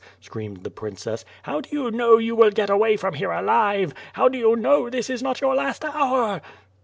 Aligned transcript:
screamed 0.19 0.63
the 0.63 0.71
princess. 0.71 1.23
'"How 1.43 1.61
do 1.61 1.69
you 1.71 1.91
know 1.91 2.17
you 2.17 2.35
will 2.35 2.49
get 2.49 2.71
away 2.71 2.97
from 2.97 3.13
here 3.13 3.31
alive? 3.31 3.93
How 4.13 4.29
do 4.29 4.37
you 4.39 4.55
know 4.55 4.89
this 4.89 5.11
is 5.11 5.21
not 5.21 5.41
your 5.41 5.53
last 5.53 5.85
hour?" 5.85 6.41